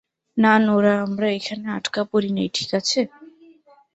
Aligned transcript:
না, 0.37 0.53
নোরাহ, 0.65 0.97
আমরা 1.05 1.27
এখানে 1.37 1.65
আটকা 1.77 2.01
পড়ি 2.11 2.29
নাই, 2.37 2.47
ঠিক 2.55 2.69
আছে? 2.79 2.99